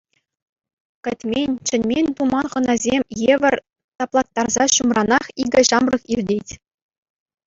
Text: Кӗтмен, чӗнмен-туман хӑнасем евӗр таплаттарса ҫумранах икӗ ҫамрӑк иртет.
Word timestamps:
Кӗтмен, 1.03 1.51
чӗнмен-туман 1.67 2.45
хӑнасем 2.53 3.03
евӗр 3.33 3.55
таплаттарса 4.01 4.65
ҫумранах 4.79 5.25
икӗ 5.45 5.61
ҫамрӑк 5.69 6.03
иртет. 6.17 6.47